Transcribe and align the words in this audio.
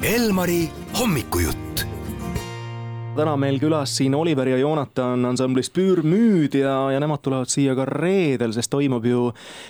Elmari 0.00 0.62
hommikujutt 0.96 1.82
täna 3.12 3.34
meil 3.36 3.58
külas 3.60 3.92
siin 3.98 4.14
Oliver 4.16 4.48
ja 4.48 4.56
Joonatan 4.56 5.26
ansamblist 5.28 5.74
Püürmüüd 5.76 6.54
ja, 6.56 6.72
ja 6.94 7.00
nemad 7.02 7.20
tulevad 7.20 7.50
siia 7.52 7.74
ka 7.76 7.84
reedel, 7.84 8.54
sest 8.56 8.70
toimub 8.72 9.04
ju 9.04 9.26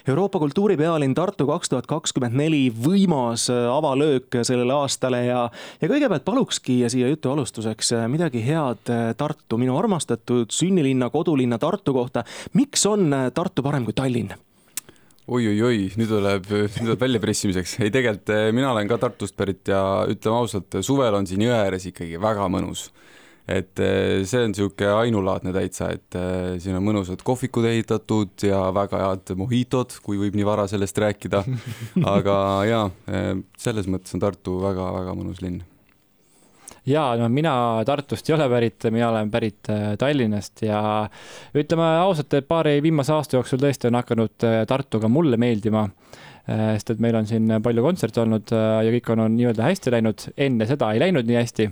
Euroopa 0.07 0.39
kultuuripealinn 0.39 1.17
Tartu 1.19 1.49
kaks 1.49 1.73
tuhat 1.73 1.89
kakskümmend 1.91 2.39
neli 2.39 2.61
võimas 2.71 3.49
avalöök 3.51 4.39
sellele 4.47 4.77
aastale 4.77 5.25
ja, 5.27 5.41
ja 5.81 5.91
kõigepealt 5.91 6.29
palukski 6.29 6.79
siia 6.87 7.11
jutu 7.11 7.33
alustuseks 7.33 7.91
midagi 8.13 8.45
head 8.47 8.93
Tartu, 9.19 9.59
minu 9.59 9.75
armastatud 9.83 10.55
sünnilinna, 10.55 11.11
kodulinna 11.11 11.59
Tartu 11.59 11.97
kohta. 11.97 12.23
miks 12.55 12.87
on 12.87 13.11
Tartu 13.35 13.67
parem 13.67 13.89
kui 13.89 13.99
Tallinn? 13.99 14.39
Oi-oi-oi, 15.31 15.91
nüüd 15.99 16.11
tuleb, 16.11 16.49
nüüd 16.51 16.75
tuleb 16.81 17.05
väljapressimiseks. 17.05 17.77
ei, 17.85 17.93
tegelikult 17.95 18.33
eh, 18.35 18.49
mina 18.57 18.73
olen 18.73 18.89
ka 18.91 18.99
Tartust 19.05 19.37
pärit 19.39 19.69
ja 19.71 19.81
ütleme 20.11 20.43
ausalt, 20.43 20.81
suvel 20.87 21.15
on 21.15 21.29
siin 21.29 21.45
jõe 21.45 21.55
ääres 21.55 21.87
ikkagi 21.91 22.19
väga 22.21 22.49
mõnus. 22.51 22.89
et 23.51 23.79
eh, 23.83 24.23
see 24.27 24.43
on 24.43 24.53
niisugune 24.53 24.91
ainulaadne 25.05 25.55
täitsa, 25.55 25.93
et 25.95 26.19
eh, 26.19 26.59
siin 26.63 26.79
on 26.79 26.87
mõnusad 26.87 27.23
kohvikud 27.27 27.67
ehitatud 27.71 28.47
ja 28.47 28.67
väga 28.75 29.05
head 29.07 29.35
mojitod, 29.39 29.97
kui 30.03 30.19
võib 30.21 30.39
nii 30.39 30.47
vara 30.47 30.67
sellest 30.71 30.99
rääkida. 30.99 31.45
aga 32.17 32.37
jaa, 32.67 32.87
selles 33.59 33.91
mõttes 33.91 34.19
on 34.19 34.27
Tartu 34.27 34.59
väga-väga 34.67 35.19
mõnus 35.19 35.43
linn 35.45 35.63
ja 36.87 37.05
no 37.19 37.29
mina 37.29 37.53
Tartust 37.87 38.31
ei 38.31 38.35
ole 38.37 38.49
pärit, 38.49 38.89
mina 38.91 39.11
olen 39.11 39.31
pärit 39.31 39.71
äh, 39.71 39.93
Tallinnast 39.99 40.63
ja 40.65 40.81
ütleme 41.55 41.89
ausalt, 42.01 42.35
et 42.35 42.49
paari 42.49 42.79
viimase 42.83 43.13
aasta 43.15 43.37
jooksul 43.39 43.61
tõesti 43.63 43.91
on 43.91 44.01
hakanud 44.01 44.49
äh, 44.49 44.63
Tartu 44.69 45.01
ka 45.03 45.11
mulle 45.13 45.41
meeldima 45.41 45.87
sest 46.51 46.95
et 46.95 47.03
meil 47.03 47.15
on 47.21 47.29
siin 47.29 47.53
palju 47.63 47.85
kontserte 47.85 48.23
olnud 48.25 48.51
ja 48.51 48.91
kõik 48.97 49.13
on, 49.15 49.25
on 49.27 49.37
nii-öelda 49.37 49.69
hästi 49.69 49.95
läinud, 49.95 50.27
enne 50.49 50.67
seda 50.71 50.91
ei 50.95 51.03
läinud 51.03 51.29
nii 51.29 51.39
hästi. 51.39 51.71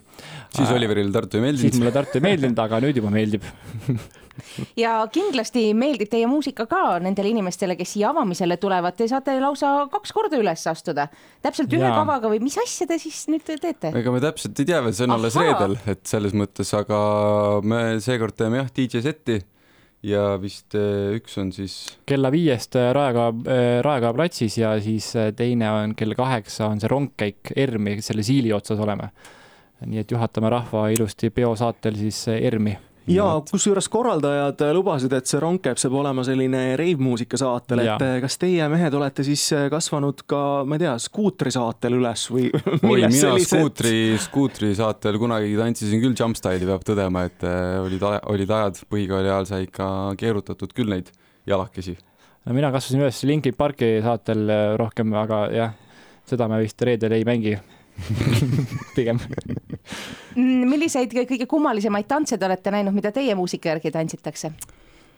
siis 0.54 0.72
Oliverile 0.74 1.12
Tartu 1.14 1.40
ei 1.40 1.48
meeldinud? 1.48 1.66
siis 1.66 1.82
mulle 1.82 1.94
Tartu 1.96 2.20
ei 2.20 2.26
meeldinud, 2.28 2.64
aga 2.64 2.80
nüüd 2.84 3.00
juba 3.00 3.12
meeldib 3.14 3.46
ja 4.78 4.92
kindlasti 5.12 5.72
meeldib 5.78 6.10
teie 6.12 6.28
muusika 6.30 6.66
ka 6.70 6.82
nendele 7.02 7.32
inimestele, 7.32 7.76
kes 7.78 7.94
siia 7.96 8.12
avamisele 8.12 8.58
tulevad, 8.60 8.96
te 8.98 9.08
saate 9.10 9.36
lausa 9.42 9.72
kaks 9.92 10.14
korda 10.16 10.40
üles 10.40 10.64
astuda. 10.70 11.08
täpselt 11.44 11.72
ühe 11.74 11.84
ja. 11.84 11.94
kavaga 11.96 12.30
või 12.32 12.40
mis 12.44 12.58
asja 12.60 12.88
te 12.90 12.98
siis 13.02 13.24
nüüd 13.32 13.46
teete? 13.48 13.92
ega 13.92 14.14
me 14.14 14.22
täpselt 14.22 14.58
ei 14.62 14.68
tea 14.68 14.82
veel, 14.84 14.96
see 14.96 15.08
on 15.08 15.16
alles 15.18 15.38
reedel, 15.38 15.78
et 15.90 16.04
selles 16.08 16.36
mõttes, 16.38 16.72
aga 16.76 16.98
me 17.62 17.82
seekord 18.04 18.36
teeme 18.38 18.62
jah, 18.62 18.74
DJ 18.74 19.04
seti 19.04 19.40
ja 20.06 20.22
vist 20.40 20.76
eh, 20.78 21.16
üks 21.18 21.38
on 21.40 21.50
siis. 21.54 21.74
kella 22.06 22.30
viiest 22.34 22.78
eh, 22.78 22.90
Raekoja, 22.94 23.32
eh, 23.50 23.78
Raekoja 23.84 24.14
platsis 24.14 24.58
ja 24.60 24.72
siis 24.82 25.10
teine 25.36 25.70
on 25.72 25.94
kell 25.98 26.14
kaheksa 26.18 26.68
on 26.70 26.80
see 26.82 26.90
rongkäik 26.90 27.52
ERM-i, 27.56 27.98
selle 28.04 28.26
siili 28.26 28.52
otsas 28.54 28.78
oleme. 28.78 29.10
nii 29.86 30.02
et 30.02 30.10
juhatame 30.10 30.50
rahva 30.50 30.88
ilusti 30.90 31.30
peosaatel 31.30 31.98
siis 31.98 32.24
ERM-i 32.34 32.76
ja 33.08 33.26
kusjuures 33.50 33.88
korraldajad 33.92 34.62
lubasid, 34.76 35.12
et 35.16 35.28
see 35.28 35.40
rongkäip 35.42 35.80
saab 35.80 35.96
olema 36.00 36.24
selline 36.26 36.62
reivmuusika 36.78 37.38
saatel, 37.40 37.82
et 37.84 38.04
eh, 38.04 38.16
kas 38.22 38.38
teie 38.40 38.66
mehed 38.70 38.94
olete 38.98 39.24
siis 39.26 39.44
eh, 39.56 39.66
kasvanud 39.72 40.24
ka, 40.28 40.42
ma 40.68 40.78
ei 40.78 40.84
tea, 40.84 40.94
skuutrisaatel 41.02 41.98
üles 41.98 42.26
või? 42.32 42.48
oi, 42.92 43.00
mina 43.06 43.12
sellised... 43.14 43.54
skuutri, 43.54 43.94
skuutrisaatel 44.24 45.20
kunagi 45.20 45.56
tantsisin 45.58 46.02
küll 46.04 46.18
jumpstyle'i, 46.18 46.68
peab 46.68 46.84
tõdema, 46.88 47.24
et 47.30 47.48
eh, 47.48 47.78
olid, 47.84 48.06
olid 48.34 48.54
ajad, 48.58 48.82
põhikooli 48.92 49.32
ajal 49.32 49.48
sai 49.50 49.64
ikka 49.68 49.88
keerutatud 50.20 50.76
küll 50.76 50.92
neid 50.92 51.10
jalakesi. 51.48 51.96
no 52.44 52.56
mina 52.56 52.72
kasvasin 52.74 53.04
üles 53.04 53.24
Linkin 53.28 53.56
Parki 53.58 53.98
saatel 54.04 54.46
rohkem, 54.80 55.16
aga 55.16 55.42
jah, 55.54 55.74
seda 56.28 56.48
me 56.50 56.60
vist 56.62 56.82
reedel 56.84 57.16
ei 57.16 57.26
mängi 57.28 57.56
pigem 58.96 59.18
milliseid 60.38 61.14
kõige 61.14 61.46
kummalisemaid 61.50 62.08
tantse 62.08 62.38
te 62.38 62.46
olete 62.46 62.72
näinud, 62.74 62.94
mida 62.94 63.12
teie 63.14 63.34
muusika 63.38 63.74
järgi 63.74 63.94
tantsitakse? 63.94 64.52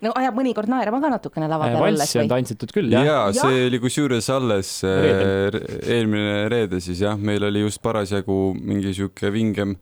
no 0.04 0.12
ajab 0.16 0.36
mõnikord 0.38 0.70
naerma 0.72 1.00
ka 1.02 1.10
natukene 1.12 1.48
lava 1.50 1.68
peal 1.68 1.84
olles. 1.84 2.00
valssi 2.00 2.20
on 2.22 2.30
tantsitud 2.30 2.72
küll, 2.74 2.90
jah? 2.92 3.04
jaa, 3.06 3.24
see 3.36 3.66
oli 3.68 3.80
kusjuures 3.82 4.30
alles 4.32 4.74
reedel. 4.86 5.58
eelmine 5.84 6.36
reede 6.52 6.80
siis 6.84 7.02
jah, 7.04 7.18
meil 7.20 7.44
oli 7.50 7.66
just 7.66 7.82
parasjagu 7.84 8.38
mingi 8.56 8.94
sihuke 8.96 9.32
vingem 9.34 9.76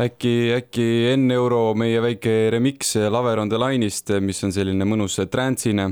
äkki, 0.00 0.34
äkki 0.54 0.86
enne 1.12 1.34
euro 1.38 1.74
meie 1.78 2.02
väike 2.02 2.34
remix 2.54 2.94
Laver 3.10 3.42
on 3.42 3.50
the 3.50 3.58
line'ist, 3.58 4.12
mis 4.22 4.42
on 4.46 4.54
selline 4.54 4.86
mõnus 4.86 5.18
trance'ine, 5.30 5.88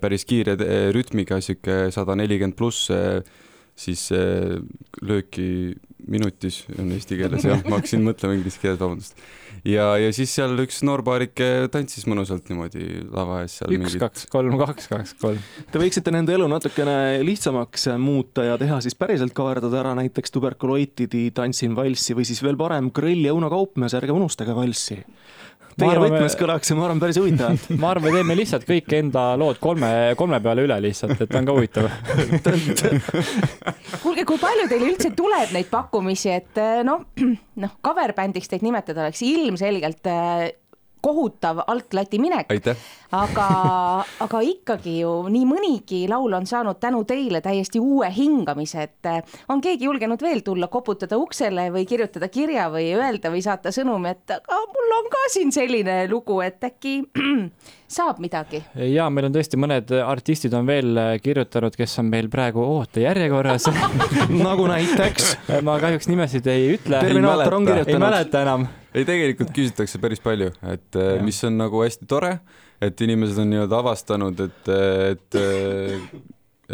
päris 0.00 0.24
kiire 0.28 0.56
rütmiga, 0.96 1.40
sihuke 1.44 1.86
sada 1.92 2.16
nelikümmend 2.18 2.56
pluss 2.56 2.90
siis 3.82 4.08
lööki 5.00 5.48
minutis 6.10 6.62
on 6.78 6.90
eesti 6.94 7.18
keeles 7.20 7.46
jah, 7.46 7.62
ma 7.66 7.78
hakkasin 7.78 8.02
mõtlema 8.04 8.36
inglise 8.36 8.60
keeles, 8.62 8.80
vabandust. 8.80 9.18
ja, 9.68 9.86
ja 10.00 10.10
siis 10.14 10.32
seal 10.34 10.56
üks 10.64 10.80
noorpaarike 10.86 11.68
tantsis 11.72 12.06
mõnusalt 12.10 12.48
niimoodi 12.50 12.86
lava 13.12 13.42
ees 13.44 13.58
seal. 13.60 13.76
üks, 13.78 13.96
kaks, 14.02 14.26
kolm, 14.32 14.56
kaks, 14.60 14.88
kaks, 14.92 15.14
kolm. 15.22 15.42
Te 15.72 15.82
võiksite 15.82 16.14
nende 16.14 16.34
elu 16.36 16.48
natukene 16.50 16.96
lihtsamaks 17.26 17.90
muuta 18.02 18.46
ja 18.48 18.58
teha 18.60 18.80
siis 18.84 18.98
päriselt 18.98 19.34
kaverdada 19.36 19.82
ära 19.82 19.94
näiteks 19.98 20.34
tuberkuloitidi 20.34 21.28
Tantsin 21.36 21.76
valssi 21.78 22.16
või 22.18 22.26
siis 22.28 22.42
veel 22.44 22.58
parem 22.60 22.90
Grõll 22.94 23.28
ja 23.28 23.36
Uno 23.36 23.50
Kaupmees, 23.52 23.96
ärge 23.98 24.14
unustage 24.16 24.56
valssi 24.56 25.02
Teie 25.78 25.98
võtmes 26.00 26.36
kõlaks 26.38 26.68
see, 26.68 26.76
ma 26.76 26.86
arvan, 26.86 27.00
päris 27.02 27.18
huvitavalt. 27.20 27.68
ma 27.82 27.92
arvan, 27.92 28.06
me 28.08 28.14
teeme 28.16 28.36
lihtsalt 28.38 28.66
kõik 28.68 28.92
enda 28.98 29.24
lood 29.40 29.60
kolme, 29.62 29.90
kolme 30.18 30.40
peale 30.44 30.66
üle 30.66 30.78
lihtsalt, 30.84 31.20
et 31.24 31.36
on 31.38 31.48
ka 31.48 31.56
huvitav 31.56 31.88
kuulge, 34.02 34.24
kui 34.28 34.40
palju 34.40 34.66
teil 34.70 34.86
üldse 34.90 35.12
tuleb 35.16 35.54
neid 35.56 35.70
pakkumisi, 35.72 36.32
et 36.34 36.60
noh, 36.86 37.06
noh, 37.64 37.78
cover 37.84 38.14
bändiks 38.16 38.50
teid 38.52 38.64
nimetada 38.66 39.06
oleks 39.06 39.22
ilmselgelt 39.26 40.12
kohutav 41.02 41.64
altlati 41.66 42.18
minek. 42.22 42.52
aga, 43.12 43.46
aga 44.24 44.40
ikkagi 44.46 45.00
ju 45.02 45.10
nii 45.28 45.44
mõnigi 45.48 46.02
laul 46.08 46.32
on 46.38 46.46
saanud 46.46 46.78
tänu 46.80 47.02
teile 47.08 47.42
täiesti 47.44 47.80
uue 47.82 48.08
hingamise, 48.14 48.86
et 48.86 49.10
eh, 49.10 49.38
on 49.52 49.60
keegi 49.60 49.88
julgenud 49.88 50.22
veel 50.22 50.40
tulla, 50.46 50.70
koputada 50.72 51.18
uksele 51.20 51.68
või 51.74 51.84
kirjutada 51.90 52.28
kirja 52.32 52.68
või 52.72 52.92
öelda 52.94 53.32
või 53.34 53.42
saata 53.44 53.72
sõnumi, 53.74 54.14
et 54.14 54.36
aga 54.38 54.60
mul 54.76 54.96
on 55.00 55.10
ka 55.12 55.24
siin 55.34 55.52
selline 55.52 56.04
lugu, 56.10 56.38
et 56.46 56.62
äkki 56.70 57.00
saab 57.98 58.22
midagi? 58.22 58.62
ja 58.94 59.08
meil 59.10 59.28
on 59.28 59.34
tõesti 59.34 59.60
mõned 59.60 59.90
artistid 60.06 60.54
on 60.54 60.70
veel 60.70 61.02
kirjutanud, 61.22 61.76
kes 61.76 61.98
on 62.00 62.12
meil 62.14 62.30
praegu 62.32 62.62
ootejärjekorras 62.78 63.66
nagu 64.46 64.70
näiteks? 64.70 65.34
ma 65.66 65.80
kahjuks 65.82 66.08
nimesid 66.08 66.46
ei 66.46 66.70
ütle. 66.76 67.02
Terminaator 67.02 67.58
on 67.58 67.66
kirjutanud. 67.66 67.98
ei 67.98 68.06
mäleta 68.06 68.46
enam 68.46 68.70
ei, 68.92 69.06
tegelikult 69.08 69.52
küsitakse 69.56 70.00
päris 70.02 70.22
palju, 70.22 70.50
et 70.68 70.98
äh, 71.00 71.14
ja. 71.16 71.22
mis 71.24 71.40
on 71.48 71.56
nagu 71.60 71.82
hästi 71.84 72.08
tore, 72.10 72.36
et 72.82 73.00
inimesed 73.04 73.38
on 73.42 73.52
nii-öelda 73.52 73.78
avastanud, 73.78 74.42
et, 74.46 74.72
et, 75.12 75.40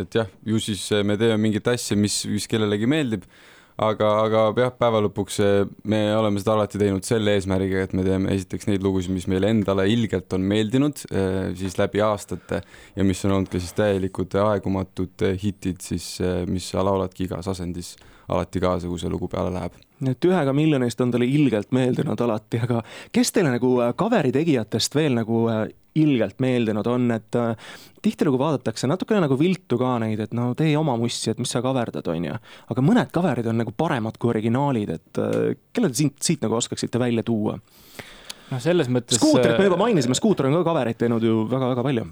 et 0.02 0.18
jah, 0.20 0.32
ju 0.46 0.60
siis 0.62 0.88
me 1.04 1.18
teeme 1.20 1.38
mingit 1.42 1.68
asja, 1.70 1.98
mis, 1.98 2.22
mis 2.30 2.48
kellelegi 2.50 2.88
meeldib 2.90 3.28
aga, 3.78 4.08
aga 4.24 4.42
jah, 4.64 4.72
päeva 4.74 5.00
lõpuks 5.04 5.38
me 5.90 6.00
oleme 6.16 6.40
seda 6.42 6.56
alati 6.56 6.80
teinud 6.80 7.06
selle 7.06 7.36
eesmärgiga, 7.38 7.84
et 7.86 7.94
me 7.96 8.04
teeme 8.06 8.32
esiteks 8.34 8.68
neid 8.70 8.84
lugusid, 8.84 9.14
mis 9.14 9.28
meile 9.30 9.52
endale 9.54 9.86
ilgelt 9.92 10.34
on 10.34 10.44
meeldinud, 10.50 11.04
siis 11.58 11.78
läbi 11.78 12.02
aastate 12.04 12.62
ja 12.96 13.06
mis 13.06 13.22
on 13.26 13.36
olnud 13.36 13.52
ka 13.52 13.62
siis 13.62 13.76
täielikud 13.78 14.34
aegumatud 14.42 15.26
hitid 15.42 15.82
siis, 15.84 16.16
mis 16.50 16.70
sa 16.72 16.84
lauladki 16.86 17.28
igas 17.28 17.50
asendis 17.54 17.94
alati 18.28 18.60
kaasa, 18.60 18.88
kui 18.88 19.00
see 19.00 19.10
lugu 19.10 19.28
peale 19.30 19.52
läheb. 19.54 19.76
et 20.08 20.24
ühega 20.28 20.54
miljonist 20.54 21.00
on 21.00 21.10
talle 21.10 21.26
ilgelt 21.26 21.72
meeldinud 21.74 22.20
alati, 22.20 22.60
aga 22.62 22.82
kes 23.14 23.32
teile 23.34 23.52
nagu 23.56 23.72
äh, 23.82 23.92
cover'i 23.98 24.32
tegijatest 24.34 24.94
veel 24.94 25.16
nagu 25.18 25.46
äh, 25.50 25.64
ilgelt 25.98 26.38
meeldinud 26.44 26.86
on, 26.86 27.08
et 27.16 27.38
äh, 27.38 27.72
tihtilugu 28.04 28.38
vaadatakse 28.38 28.86
natukene 28.90 29.24
nagu 29.24 29.38
viltu 29.38 29.80
ka 29.80 29.96
neid, 30.02 30.20
et 30.28 30.36
no 30.36 30.52
tee 30.58 30.76
oma 30.78 30.94
mussi, 31.00 31.32
et 31.32 31.42
mis 31.42 31.50
sa 31.50 31.62
kaverdad, 31.64 32.06
on 32.12 32.28
ju. 32.30 32.38
aga 32.74 32.84
mõned 32.84 33.10
cover'id 33.14 33.50
on 33.50 33.60
nagu 33.64 33.74
paremad 33.74 34.20
kui 34.20 34.30
originaalid, 34.34 34.94
et 34.98 35.22
kelle 35.72 35.90
te 35.90 36.02
siit, 36.04 36.16
siit 36.22 36.46
nagu 36.46 36.60
oskaksite 36.60 37.00
välja 37.02 37.26
tuua? 37.26 37.58
noh, 38.48 38.62
selles 38.62 38.92
mõttes. 38.92 39.18
skuutrit 39.18 39.58
me 39.58 39.70
juba 39.70 39.80
mainisime, 39.80 40.16
skuuter 40.16 40.46
on 40.46 40.60
ka 40.60 40.64
cover'it 40.70 41.00
teinud 41.00 41.24
ju 41.24 41.42
väga-väga 41.50 41.84
palju 41.90 42.08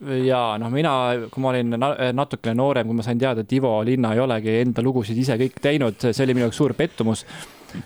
ja 0.00 0.40
noh, 0.60 0.70
mina, 0.72 0.92
kui 1.30 1.42
ma 1.44 1.52
olin 1.52 1.76
natukene 2.16 2.56
noorem, 2.56 2.88
kui 2.88 2.96
ma 2.96 3.04
sain 3.04 3.20
teada, 3.20 3.44
et 3.44 3.52
Ivo 3.52 3.74
Linna 3.84 4.14
ei 4.16 4.22
olegi 4.22 4.60
enda 4.62 4.84
lugusid 4.84 5.18
ise 5.20 5.36
kõik 5.40 5.60
teinud, 5.62 5.98
see 6.00 6.24
oli 6.24 6.36
minu 6.36 6.48
jaoks 6.48 6.60
suur 6.62 6.76
pettumus. 6.78 7.26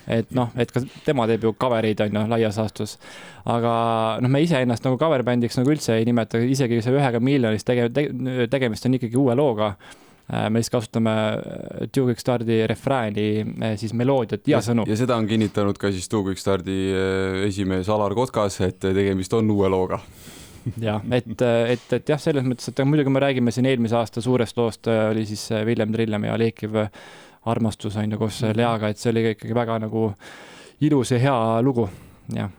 et 0.08 0.30
noh, 0.32 0.48
et 0.56 0.70
ka 0.72 0.80
tema 1.04 1.26
teeb 1.28 1.42
ju 1.44 1.50
cover 1.60 1.84
eid 1.84 1.98
on 2.00 2.14
ju 2.16 2.22
laias 2.30 2.56
laastus. 2.56 2.96
aga 3.44 3.74
noh, 4.22 4.30
me 4.30 4.40
iseennast 4.44 4.86
nagu 4.86 4.96
cover 5.00 5.22
bändiks 5.26 5.58
nagu 5.58 5.74
üldse 5.74 5.98
ei 5.98 6.06
nimeta, 6.08 6.38
isegi 6.38 6.80
see 6.82 6.94
ühega 6.94 7.20
miljonist 7.20 7.68
tege-, 7.68 7.90
tege, 7.92 8.48
tegemist 8.50 8.86
on 8.86 8.96
ikkagi 8.96 9.18
uue 9.20 9.34
looga 9.36 9.74
äh, 9.74 10.48
me 10.48 10.62
lihtsalt 10.62 10.78
kasutame 10.78 11.16
Two 11.92 12.06
Quick 12.06 12.22
Stardi 12.22 12.62
refrääni, 12.70 13.26
äh, 13.60 13.74
siis 13.80 13.92
meloodiat 13.92 14.46
ja, 14.46 14.56
ja 14.56 14.62
sõnu. 14.64 14.86
ja 14.88 14.96
seda 14.96 15.18
on 15.20 15.28
kinnitanud 15.28 15.76
ka 15.82 15.92
siis 15.92 16.08
Two 16.08 16.22
Quick 16.24 16.40
Stardi 16.40 16.78
äh, 16.94 17.42
esimees 17.50 17.90
Alar 17.92 18.14
Kotkas, 18.14 18.62
et 18.64 18.80
tegemist 18.80 19.36
on 19.36 19.50
uue 19.52 19.68
looga 19.68 20.00
jah, 20.80 21.04
et, 21.12 21.44
et, 21.74 21.86
et 21.98 22.14
jah, 22.14 22.20
selles 22.20 22.46
mõttes, 22.46 22.70
et 22.70 22.82
muidugi 22.88 23.12
me 23.12 23.22
räägime 23.22 23.54
siin 23.54 23.68
eelmise 23.70 23.96
aasta 24.00 24.24
suurest 24.24 24.56
loost, 24.58 24.90
oli 25.10 25.26
siis 25.28 25.46
Villem 25.66 25.92
Trillem 25.92 26.28
ja 26.30 26.38
Leekiv 26.40 26.80
armastus 27.44 27.96
on 28.00 28.12
ju 28.12 28.18
koos 28.18 28.42
Leaga, 28.56 28.88
et 28.88 29.00
see 29.00 29.12
oli 29.12 29.28
ikkagi 29.34 29.56
väga 29.56 29.78
nagu 29.84 30.10
ilus 30.84 31.12
ja 31.12 31.22
hea 31.22 31.38
lugu, 31.64 31.88
jah 32.34 32.52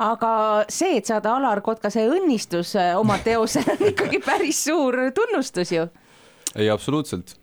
aga 0.00 0.30
see, 0.72 0.96
et 0.98 1.08
saada 1.08 1.34
Alar 1.36 1.60
Kotkase 1.64 2.06
õnnistus 2.08 2.72
äh, 2.80 2.94
oma 2.98 3.18
teosele 3.24 3.76
on 3.76 3.84
ikkagi 3.92 4.22
päris 4.24 4.64
suur 4.68 4.96
tunnustus 5.16 5.74
ju. 5.74 5.86
ei, 6.56 6.70
absoluutselt. 6.72 7.36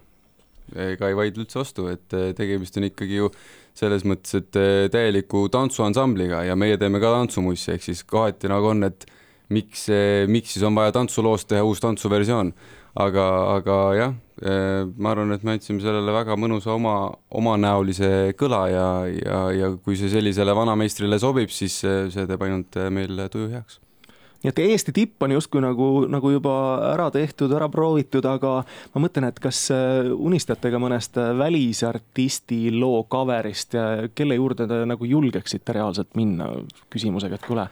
ega 0.76 1.08
ei 1.08 1.16
vaidle 1.16 1.46
üldse 1.46 1.62
vastu, 1.62 1.88
et 1.92 2.18
äh, 2.18 2.32
tegemist 2.38 2.78
on 2.80 2.90
ikkagi 2.90 3.22
ju 3.22 3.30
selles 3.78 4.04
mõttes, 4.10 4.34
et 4.42 4.58
äh, 4.60 4.88
täieliku 4.94 5.46
tantsuansambliga 5.54 6.44
ja 6.48 6.58
meie 6.60 6.80
teeme 6.82 7.02
ka 7.04 7.14
tantsumuissi, 7.20 7.76
ehk 7.76 7.86
siis 7.86 8.04
kohati 8.08 8.50
nagu 8.52 8.74
on, 8.74 8.90
et 8.90 9.06
miks, 9.54 9.88
miks 10.28 10.56
siis 10.56 10.66
on 10.68 10.76
vaja 10.78 10.96
tantsuloost 10.96 11.50
teha 11.52 11.64
uus 11.66 11.82
tantsuversioon. 11.84 12.54
aga, 12.98 13.24
aga 13.54 13.74
jah, 13.94 14.14
ma 14.98 15.12
arvan, 15.12 15.36
et 15.36 15.44
me 15.46 15.54
andsime 15.54 15.84
sellele 15.84 16.14
väga 16.16 16.34
mõnusa 16.40 16.72
oma, 16.74 16.96
omanäolise 17.30 18.34
kõla 18.40 18.62
ja, 18.74 18.88
ja, 19.14 19.42
ja 19.54 19.74
kui 19.78 19.98
see 20.00 20.10
sellisele 20.10 20.56
vanameistrile 20.58 21.20
sobib, 21.22 21.54
siis 21.54 21.78
see 21.84 22.26
teeb 22.26 22.48
ainult 22.48 22.80
meil 22.90 23.28
tuju 23.30 23.52
heaks 23.54 23.78
nii 24.44 24.52
et 24.52 24.60
Eesti 24.62 24.94
tipp 24.94 25.24
on 25.26 25.34
justkui 25.34 25.62
nagu, 25.64 25.88
nagu 26.12 26.32
juba 26.32 26.54
ära 26.92 27.08
tehtud, 27.14 27.52
ära 27.58 27.70
proovitud, 27.74 28.26
aga 28.30 28.60
ma 28.94 29.02
mõtlen, 29.02 29.28
et 29.30 29.40
kas 29.42 29.68
unistate 30.14 30.72
ka 30.74 30.82
mõnest 30.82 31.18
välisartisti 31.40 32.68
loo 32.76 33.04
cover'ist 33.12 33.78
ja 33.78 33.88
kelle 34.16 34.38
juurde 34.38 34.68
te 34.70 34.84
nagu 34.90 35.10
julgeksite 35.10 35.76
reaalselt 35.78 36.14
minna 36.20 36.52
küsimusega, 36.94 37.40
et 37.40 37.50
kuule, 37.50 37.68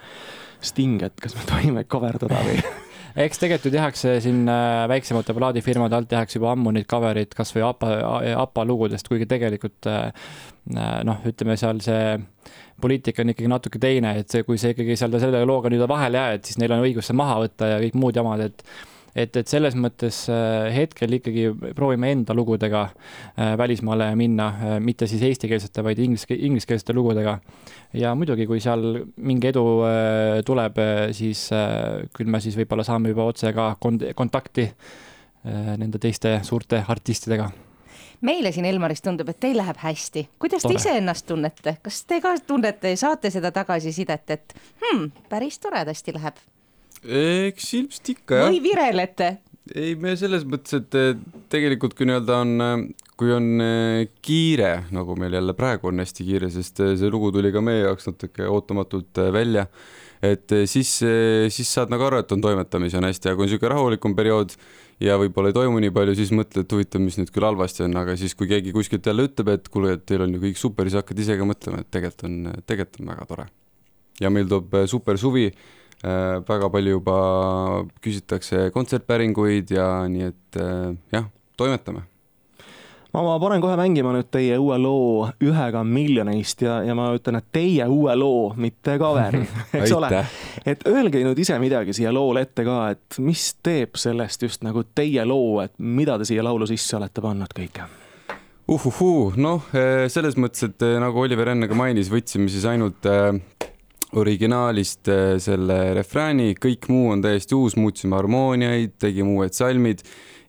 Sting, 0.63 1.03
et 1.05 1.21
kas 1.21 1.35
me 1.37 1.45
tohime 1.49 1.85
coverdada 1.89 2.41
või? 2.45 2.59
Eks 3.25 3.39
tegelikult 3.39 3.69
ju 3.69 3.71
tehakse 3.77 4.17
siin 4.19 4.41
äh, 4.51 4.85
väiksemate 4.91 5.33
plaadifirmade 5.37 5.95
alt 5.95 6.09
tehakse 6.11 6.35
juba 6.35 6.49
ammu 6.51 6.73
neid 6.75 6.87
cover 6.91 7.15
eid 7.21 7.31
kasvõi 7.37 7.63
APA, 7.63 7.91
APA 8.41 8.65
lugudest, 8.67 9.07
kuigi 9.07 9.27
tegelikult 9.31 9.87
äh, 9.87 10.09
äh, 10.75 10.97
noh, 11.07 11.21
ütleme 11.29 11.55
seal 11.59 11.79
see 11.85 12.17
poliitika 12.81 13.23
on 13.23 13.31
ikkagi 13.31 13.47
natuke 13.47 13.79
teine, 13.79 14.17
et 14.19 14.33
see, 14.33 14.43
kui 14.43 14.59
see 14.59 14.73
ikkagi 14.75 14.97
seal 14.99 15.15
selle 15.21 15.45
looga 15.47 15.71
nüüd 15.71 15.85
vahele 15.87 16.19
jääd, 16.19 16.43
siis 16.43 16.59
neil 16.59 16.75
on 16.75 16.83
õigus 16.83 17.07
see 17.07 17.15
maha 17.15 17.39
võtta 17.45 17.71
ja 17.71 17.79
kõik 17.85 17.95
muud 18.01 18.19
jamad, 18.19 18.43
et 18.49 18.67
et, 19.15 19.35
et 19.39 19.47
selles 19.49 19.75
mõttes 19.79 20.25
äh, 20.31 20.67
hetkel 20.75 21.17
ikkagi 21.17 21.47
proovime 21.77 22.11
enda 22.13 22.35
lugudega 22.35 22.83
äh, 22.89 23.55
välismaale 23.59 24.09
minna, 24.19 24.49
äh, 24.51 24.77
mitte 24.83 25.07
siis 25.09 25.23
eestikeelsete, 25.25 25.83
vaid 25.85 26.01
inglise, 26.03 26.27
ingliskeelsete 26.35 26.95
lugudega. 26.95 27.39
ja 27.93 28.13
muidugi, 28.15 28.47
kui 28.47 28.59
seal 28.59 29.05
mingi 29.15 29.51
edu 29.53 29.65
tuleb, 30.45 30.79
siis 31.15 31.47
küll 32.13 32.31
me 32.31 32.41
siis 32.43 32.57
võib-olla 32.59 32.83
saame 32.83 33.13
juba 33.13 33.29
otse 33.29 33.53
ka 33.55 33.75
kontakti 33.79 34.65
nende 35.45 36.01
teiste 36.01 36.39
suurte 36.43 36.81
artistidega 36.87 37.47
meile 38.25 38.51
siin 38.51 38.65
Elmaris 38.65 39.03
tundub, 39.05 39.29
et 39.29 39.39
teil 39.39 39.57
läheb 39.59 39.77
hästi. 39.77 40.27
kuidas 40.39 40.63
tore. 40.63 40.73
te 40.75 40.81
ise 40.81 40.97
ennast 40.97 41.27
tunnete, 41.29 41.77
kas 41.83 42.03
te 42.09 42.19
ka 42.23 42.33
tunnete, 42.47 42.95
saate 42.99 43.29
seda 43.29 43.51
tagasisidet, 43.55 44.29
et 44.31 44.55
hmm, 44.81 45.11
päris 45.29 45.59
toredasti 45.61 46.15
läheb? 46.15 46.41
Eks 47.05 47.73
ilmselt 47.79 48.13
ikka 48.15 48.41
jah. 48.41 48.49
või 48.49 48.61
virelete? 48.63 49.35
ei, 49.73 49.95
me 49.97 50.13
selles 50.19 50.45
mõttes, 50.47 50.77
et 50.77 50.95
eh, 50.99 51.11
tegelikult 51.51 51.95
kui 51.97 52.07
nii-öelda 52.09 52.37
on, 52.43 52.53
eh, 52.61 53.09
kui 53.17 53.33
on 53.33 53.51
eh, 53.63 54.07
kiire, 54.25 54.71
nagu 54.93 55.17
meil 55.19 55.33
jälle 55.37 55.55
praegu 55.57 55.89
on 55.89 56.03
hästi 56.03 56.25
kiire, 56.27 56.51
sest 56.53 56.83
see 56.83 57.11
lugu 57.11 57.31
tuli 57.33 57.53
ka 57.53 57.63
meie 57.65 57.85
jaoks 57.85 58.11
natuke 58.11 58.45
ootamatult 58.45 59.23
välja, 59.33 59.65
et 60.25 60.49
siis, 60.69 60.89
siis 61.53 61.69
saad 61.69 61.91
nagu 61.93 62.05
aru, 62.07 62.21
et 62.21 62.31
on 62.33 62.41
toimetamisi 62.41 62.97
on 62.97 63.07
hästi, 63.09 63.29
aga 63.29 63.37
kui 63.37 63.45
on 63.45 63.51
niisugune 63.51 63.73
rahulikum 63.73 64.15
periood 64.17 64.55
ja 65.03 65.17
võib-olla 65.19 65.51
ei 65.51 65.57
toimu 65.57 65.81
nii 65.83 65.93
palju, 65.93 66.15
siis 66.17 66.31
mõtled, 66.33 66.65
et 66.65 66.75
huvitav, 66.77 67.03
mis 67.03 67.17
nüüd 67.19 67.33
küll 67.35 67.45
halvasti 67.45 67.85
on, 67.85 67.97
aga 67.99 68.15
siis, 68.19 68.33
kui 68.37 68.49
keegi 68.49 68.73
kuskilt 68.73 69.05
jälle 69.05 69.27
ütleb, 69.27 69.51
et 69.57 69.69
kuule, 69.73 69.97
et 69.97 70.05
teil 70.07 70.23
on 70.25 70.37
ju 70.37 70.41
kõik 70.45 70.61
super, 70.61 70.87
siis 70.87 71.01
hakkad 71.01 71.21
ise 71.25 71.37
ka 71.37 71.47
mõtlema, 71.47 71.81
et 71.83 71.91
tegelikult 71.93 72.27
on, 72.29 72.37
tegelikult 72.63 73.01
on 73.03 73.13
väga 73.13 73.29
tore. 73.33 73.47
ja 74.21 74.29
meil 74.31 74.47
tuleb 74.47 74.87
super 74.87 75.17
suvi 75.19 75.49
väga 76.47 76.69
palju 76.69 76.97
juba 76.99 77.19
küsitakse 78.03 78.69
kontsertpäringuid 78.75 79.71
ja 79.73 79.87
nii 80.11 80.27
et 80.31 80.59
äh, 80.61 80.91
jah, 81.15 81.31
toimetame 81.57 82.05
ma, 83.15 83.39
panen 83.39 83.63
kohe 83.63 83.75
mängima 83.79 84.11
nüüd 84.15 84.29
teie 84.33 84.57
uue 84.59 84.77
loo 84.81 85.27
Ühega 85.43 85.83
miljonist 85.87 86.61
ja, 86.65 86.79
ja 86.85 86.95
ma 86.97 87.09
ütlen, 87.15 87.39
et 87.39 87.47
teie 87.55 87.87
uue 87.87 88.15
loo, 88.19 88.49
mitte 88.59 88.97
coveri, 89.01 89.43
eks 89.79 89.93
ole. 89.95 90.23
et 90.65 90.85
öelge 90.89 91.23
nüüd 91.23 91.39
ise 91.41 91.57
midagi 91.61 91.95
siia 91.95 92.13
loole 92.15 92.45
ette 92.45 92.65
ka, 92.67 92.79
et 92.95 93.19
mis 93.23 93.47
teeb 93.63 93.99
sellest 93.99 94.47
just 94.47 94.65
nagu 94.67 94.83
teie 94.95 95.25
loo, 95.27 95.61
et 95.63 95.75
mida 95.79 96.19
te 96.19 96.27
siia 96.27 96.43
laulu 96.45 96.67
sisse 96.69 96.99
olete 96.99 97.23
pannud 97.23 97.55
kõike? 97.55 97.87
uhuhuu, 98.75 99.35
noh, 99.37 99.67
äh, 99.77 100.07
selles 100.11 100.37
mõttes, 100.41 100.67
et 100.67 100.85
nagu 101.01 101.21
Oliver 101.21 101.53
enne 101.53 101.69
ka 101.69 101.77
mainis, 101.77 102.09
võtsime 102.11 102.49
siis 102.51 102.65
ainult 102.67 103.05
originaalist 104.15 105.09
äh, 105.11 105.23
selle 105.43 105.79
refrääni, 105.97 106.53
kõik 106.61 106.87
muu 106.91 107.09
on 107.13 107.23
täiesti 107.23 107.55
uus, 107.57 107.75
muutsime 107.79 108.17
harmooniaid, 108.17 108.95
tegime 109.01 109.35
uued 109.35 109.55
salmid 109.55 110.03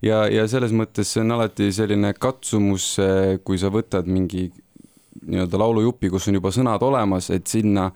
ja, 0.04 0.26
ja 0.30 0.46
selles 0.50 0.74
mõttes 0.76 1.10
see 1.12 1.24
on 1.24 1.34
alati 1.36 1.72
selline 1.74 2.12
katsumus, 2.18 2.92
äh, 3.02 3.36
kui 3.44 3.58
sa 3.60 3.72
võtad 3.74 4.08
mingi 4.10 4.48
nii-öelda 5.26 5.58
laulujupi, 5.58 6.10
kus 6.12 6.28
on 6.30 6.38
juba 6.38 6.52
sõnad 6.54 6.82
olemas, 6.86 7.30
et 7.34 7.48
sinna, 7.50 7.88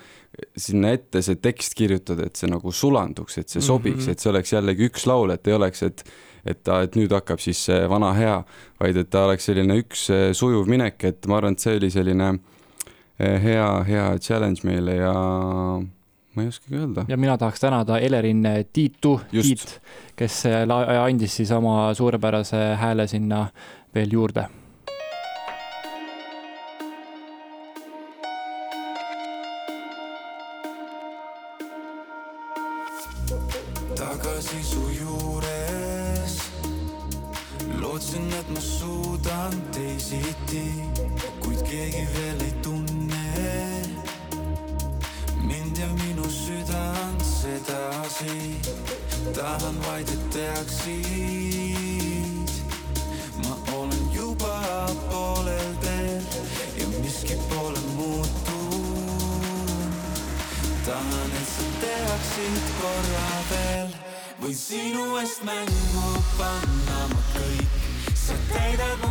sinna 0.58 0.94
ette 0.96 1.22
see 1.22 1.38
tekst 1.38 1.76
kirjutada, 1.78 2.26
et 2.26 2.40
see 2.40 2.50
nagu 2.50 2.72
sulanduks, 2.74 3.38
et 3.38 3.52
see 3.52 3.62
sobiks 3.62 4.00
mm, 4.00 4.06
-hmm. 4.06 4.16
et 4.16 4.24
see 4.24 4.30
oleks 4.32 4.54
jällegi 4.56 4.88
üks 4.90 5.06
laul, 5.06 5.30
et 5.30 5.46
ei 5.46 5.58
oleks, 5.58 5.86
et 5.86 6.04
et 6.40 6.62
ta, 6.64 6.78
et 6.80 6.94
nüüd 6.96 7.12
hakkab 7.12 7.36
siis 7.36 7.58
see 7.66 7.82
vana 7.88 8.14
hea, 8.16 8.38
vaid 8.80 8.96
et 8.96 9.10
ta 9.12 9.26
oleks 9.26 9.44
selline 9.44 9.76
üks 9.76 10.06
äh, 10.10 10.30
sujuv 10.32 10.70
minek, 10.72 11.04
et 11.04 11.26
ma 11.28 11.36
arvan, 11.36 11.52
et 11.52 11.60
see 11.60 11.76
oli 11.76 11.90
selline 11.92 12.28
äh, 12.32 12.49
hea, 13.20 13.66
hea 13.88 14.06
challenge 14.18 14.64
meile 14.64 14.94
ja 15.00 15.12
ma 16.34 16.42
ei 16.42 16.48
oskagi 16.48 16.78
öelda. 16.78 17.04
ja 17.08 17.16
mina 17.16 17.38
tahaks 17.38 17.60
tänada 17.60 17.98
Elerin 17.98 18.42
Tiitu, 18.72 19.20
Tiit, 19.30 19.80
kes 20.16 20.42
andis 21.02 21.36
siis 21.36 21.50
oma 21.50 21.94
suurepärase 21.94 22.64
hääle 22.80 23.06
sinna 23.06 23.46
veel 23.94 24.12
juurde 24.12 24.48
tagasi 34.00 34.62
su 34.62 34.80
juures. 35.00 36.34
lootsin, 37.80 38.32
et 38.32 38.48
ma 38.50 38.60
suudan 38.60 39.52
teisiti, 39.72 40.64
kuid 41.40 41.62
keegi 41.68 42.06
veel 42.14 42.40
ei 42.48 42.54
tunne. 42.62 42.99
Südant 46.30 47.22
sedasi, 47.22 48.56
tahan 49.34 49.76
vaid, 49.86 50.08
et 50.08 50.30
teaksid. 50.32 50.90
ma 53.42 53.54
olen 53.76 54.04
juba 54.14 54.86
poolel 55.10 55.74
teel 55.80 56.22
ja 56.78 56.86
miski 57.02 57.36
pole 57.48 57.80
muutunud. 57.96 59.92
tahan, 60.86 61.30
et 61.40 61.48
sa 61.54 61.64
teaksid 61.82 62.64
korra 62.80 63.30
veel, 63.50 63.90
võin 64.42 64.56
sinu 64.56 65.04
eest 65.22 65.40
mängu 65.42 66.10
panna 66.38 67.00
ma 67.12 67.20
kõik, 67.34 67.70
sa 68.14 68.34
täidad 68.52 68.98
mu 69.02 69.10